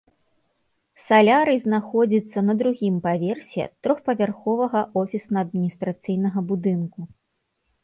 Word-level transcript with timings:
Салярый 1.07 1.59
знаходзіцца 1.65 2.43
на 2.47 2.53
другім 2.61 2.95
паверсе 3.05 3.63
трохпавярховага 3.89 4.81
офісна-адміністрацыйнага 5.05 6.39
будынку. 6.53 6.99